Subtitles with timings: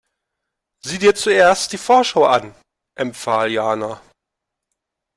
[0.83, 2.55] Sieh dir zuerst die Vorschau an,
[2.95, 4.01] empfahl Jana.